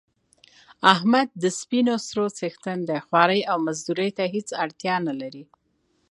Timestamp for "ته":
4.17-4.23